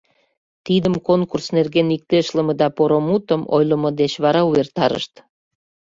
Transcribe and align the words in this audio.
Тидым 0.65 0.95
конкурс 1.07 1.47
нерген 1.57 1.87
иктешлыме 1.95 2.53
да 2.61 2.67
поро 2.75 2.99
мутым 3.07 3.41
ойлымо 3.55 3.89
деч 3.99 4.13
вара 4.23 4.41
увертарышт. 4.49 5.13